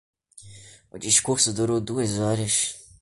[0.89, 2.73] O discurso durou duas horas